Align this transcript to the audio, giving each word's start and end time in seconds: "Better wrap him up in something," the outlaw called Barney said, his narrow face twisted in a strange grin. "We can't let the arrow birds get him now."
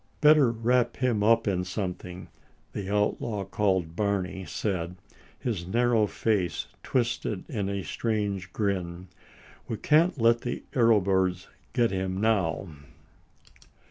"Better 0.19 0.51
wrap 0.51 0.97
him 0.97 1.21
up 1.21 1.47
in 1.47 1.63
something," 1.63 2.29
the 2.73 2.91
outlaw 2.91 3.43
called 3.43 3.95
Barney 3.95 4.45
said, 4.45 4.95
his 5.37 5.67
narrow 5.67 6.07
face 6.07 6.65
twisted 6.81 7.47
in 7.47 7.69
a 7.69 7.83
strange 7.83 8.51
grin. 8.51 9.09
"We 9.67 9.77
can't 9.77 10.19
let 10.19 10.41
the 10.41 10.63
arrow 10.73 11.01
birds 11.01 11.49
get 11.73 11.91
him 11.91 12.19
now." 12.19 12.67